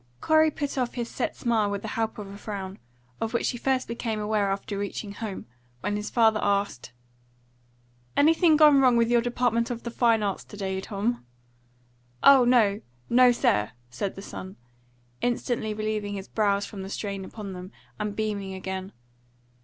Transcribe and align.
COREY 0.19 0.49
put 0.49 0.79
off 0.79 0.95
his 0.95 1.07
set 1.07 1.35
smile 1.35 1.69
with 1.69 1.83
the 1.83 1.89
help 1.89 2.17
of 2.17 2.25
a 2.25 2.35
frown, 2.35 2.79
of 3.21 3.35
which 3.35 3.51
he 3.51 3.57
first 3.59 3.87
became 3.87 4.19
aware 4.19 4.49
after 4.49 4.75
reaching 4.79 5.11
home, 5.11 5.45
when 5.81 5.95
his 5.95 6.09
father 6.09 6.39
asked 6.41 6.91
"Anything 8.17 8.57
gone 8.57 8.81
wrong 8.81 8.97
with 8.97 9.11
your 9.11 9.21
department 9.21 9.69
of 9.69 9.83
the 9.83 9.91
fine 9.91 10.23
arts 10.23 10.43
to 10.45 10.57
day, 10.57 10.81
Tom?" 10.81 11.23
"Oh 12.23 12.45
no 12.45 12.81
no, 13.11 13.31
sir," 13.31 13.73
said 13.91 14.15
the 14.15 14.23
son, 14.23 14.55
instantly 15.21 15.71
relieving 15.71 16.15
his 16.15 16.27
brows 16.27 16.65
from 16.65 16.81
the 16.81 16.89
strain 16.89 17.23
upon 17.23 17.53
them, 17.53 17.71
and 17.99 18.15
beaming 18.15 18.55
again. 18.55 18.93